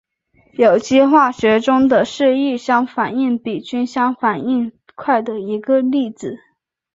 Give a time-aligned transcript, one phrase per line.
[0.53, 6.39] 有机化学中的是异相反应比均相反应快的一个例子。